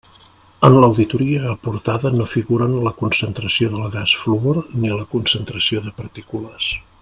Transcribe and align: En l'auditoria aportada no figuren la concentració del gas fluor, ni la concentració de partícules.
En 0.67 0.75
l'auditoria 0.83 1.41
aportada 1.51 2.11
no 2.15 2.27
figuren 2.31 2.73
la 2.87 2.93
concentració 3.03 3.69
del 3.75 3.87
gas 3.97 4.17
fluor, 4.23 4.61
ni 4.79 4.95
la 4.97 5.07
concentració 5.15 5.85
de 5.89 5.95
partícules. 6.01 6.73